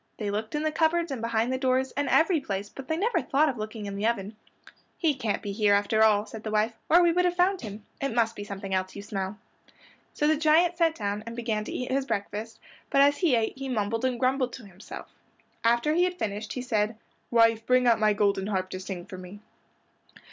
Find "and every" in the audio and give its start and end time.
1.91-2.39